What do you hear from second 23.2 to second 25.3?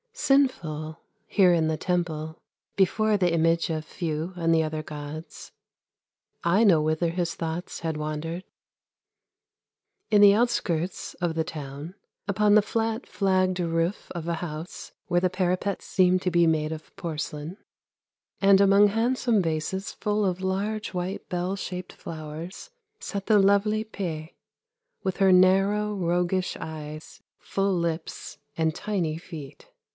the lovely Pe, with